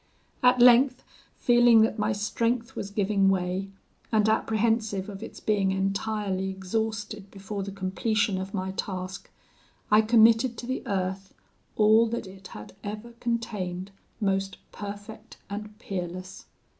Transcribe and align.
At 0.41 0.59
length, 0.59 1.03
feeling 1.35 1.81
that 1.81 1.99
my 1.99 2.11
strength 2.11 2.75
was 2.75 2.89
giving 2.89 3.29
way, 3.29 3.69
and 4.11 4.27
apprehensive 4.27 5.07
of 5.09 5.21
its 5.21 5.39
being 5.39 5.69
entirely 5.69 6.49
exhausted 6.49 7.29
before 7.29 7.61
the 7.61 7.71
completion 7.71 8.39
of 8.41 8.51
my 8.51 8.71
task, 8.71 9.29
I 9.91 10.01
committed 10.01 10.57
to 10.57 10.65
the 10.65 10.81
earth 10.87 11.35
all 11.75 12.07
that 12.07 12.25
it 12.25 12.47
had 12.47 12.73
ever 12.83 13.11
contained 13.19 13.91
most 14.19 14.57
perfect 14.71 15.37
and 15.51 15.77
peerless. 15.77 16.45